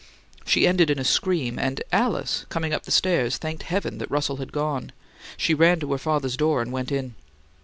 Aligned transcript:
She 0.47 0.65
ended 0.65 0.89
in 0.89 0.97
a 0.97 1.03
scream; 1.03 1.59
and 1.59 1.83
Alice, 1.91 2.47
coming 2.49 2.73
up 2.73 2.85
the 2.85 2.91
stairs, 2.91 3.37
thanked 3.37 3.61
heaven 3.61 3.99
that 3.99 4.09
Russell 4.09 4.37
had 4.37 4.51
gone. 4.51 4.91
She 5.37 5.53
ran 5.53 5.79
to 5.79 5.91
her 5.91 5.99
father's 5.99 6.35
door 6.35 6.59
and 6.59 6.71
went 6.71 6.91
in. 6.91 7.13